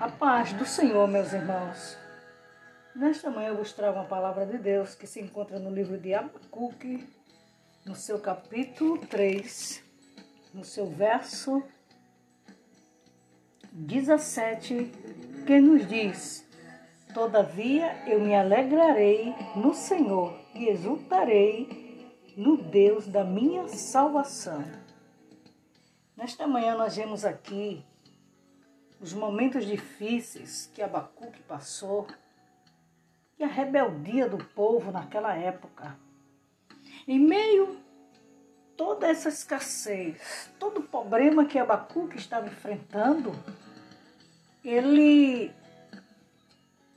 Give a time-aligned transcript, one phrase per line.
[0.00, 1.94] A paz do Senhor, meus irmãos.
[2.96, 6.14] Nesta manhã eu vos trago uma palavra de Deus que se encontra no livro de
[6.14, 7.06] Abacuque,
[7.84, 9.84] no seu capítulo 3,
[10.54, 11.62] no seu verso
[13.72, 14.90] 17,
[15.46, 16.48] que nos diz:
[17.12, 24.64] Todavia eu me alegrarei no Senhor e exultarei no Deus da minha salvação.
[26.16, 27.84] Nesta manhã nós vemos aqui
[29.00, 32.06] os momentos difíceis que Abacuque passou
[33.38, 35.96] e a rebeldia do povo naquela época.
[37.08, 37.90] Em meio a
[38.76, 43.32] toda essa escassez, todo o problema que Abacuque estava enfrentando,
[44.62, 45.50] ele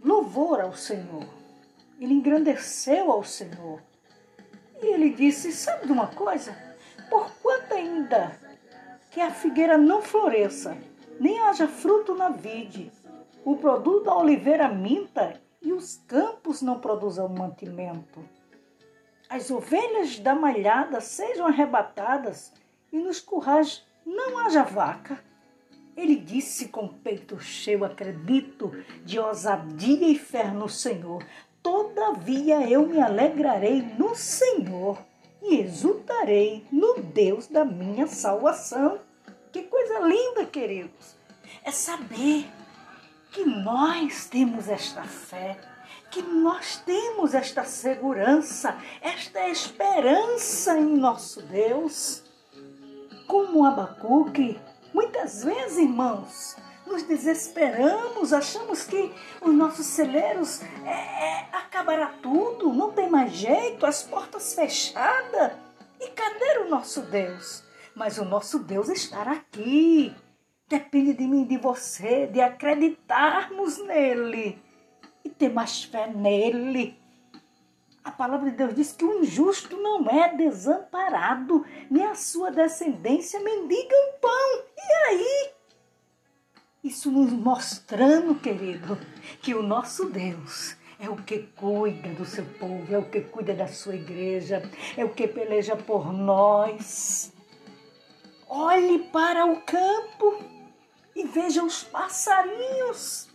[0.00, 1.26] louvou ao Senhor,
[2.00, 3.82] ele engrandeceu ao Senhor.
[4.80, 6.56] E ele disse: Sabe de uma coisa?
[7.10, 8.38] Por quanto ainda
[9.10, 10.76] que a figueira não floresça,
[11.18, 12.92] nem haja fruto na vide,
[13.44, 18.24] o produto da oliveira minta e os campos não produzam mantimento.
[19.28, 22.52] As ovelhas da malhada sejam arrebatadas
[22.92, 25.22] e nos currais não haja vaca.
[25.96, 28.70] Ele disse com peito cheio, acredito,
[29.04, 31.24] de ousadia e fé no Senhor.
[31.62, 34.98] Todavia eu me alegrarei no Senhor
[35.42, 39.00] e exultarei no Deus da minha salvação.
[39.58, 41.16] Que coisa linda, queridos!
[41.64, 42.48] É saber
[43.32, 45.58] que nós temos esta fé,
[46.12, 52.22] que nós temos esta segurança, esta esperança em nosso Deus.
[53.26, 54.60] Como Abacuque,
[54.94, 56.56] muitas vezes, irmãos,
[56.86, 59.12] nos desesperamos, achamos que
[59.42, 65.50] os nossos celeiros é, é, acabará tudo, não tem mais jeito, as portas fechadas.
[65.98, 67.66] E cadê o nosso Deus?
[67.98, 70.14] Mas o nosso Deus estará aqui.
[70.68, 74.62] Depende de mim de você, de acreditarmos nele
[75.24, 76.96] e ter mais fé nele.
[78.04, 83.40] A palavra de Deus diz que o injusto não é desamparado, nem a sua descendência
[83.40, 84.62] mendiga o pão.
[84.76, 85.50] E aí?
[86.84, 88.96] Isso nos mostrando, querido,
[89.42, 93.54] que o nosso Deus é o que cuida do seu povo, é o que cuida
[93.54, 94.62] da sua igreja,
[94.96, 97.32] é o que peleja por nós.
[98.48, 100.42] Olhe para o campo
[101.14, 103.28] e veja os passarinhos.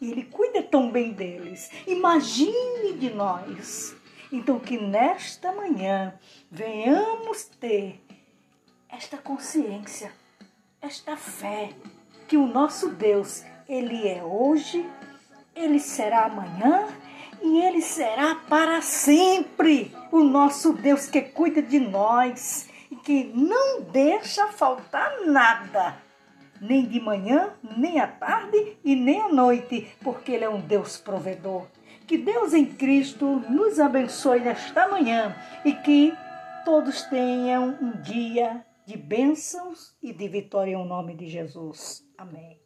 [0.00, 1.70] Ele cuida tão bem deles.
[1.86, 3.94] Imagine de nós.
[4.32, 6.18] Então, que nesta manhã
[6.50, 8.00] venhamos ter
[8.88, 10.12] esta consciência,
[10.80, 11.70] esta fé,
[12.26, 14.88] que o nosso Deus, Ele é hoje,
[15.54, 16.88] Ele será amanhã
[17.42, 19.94] e Ele será para sempre.
[20.10, 22.68] O nosso Deus que cuida de nós
[23.04, 25.96] que não deixa faltar nada,
[26.60, 30.96] nem de manhã, nem à tarde e nem à noite, porque Ele é um Deus
[30.96, 31.66] provedor.
[32.06, 36.14] Que Deus em Cristo nos abençoe nesta manhã e que
[36.64, 42.04] todos tenham um dia de bênçãos e de vitória em nome de Jesus.
[42.16, 42.60] Amém.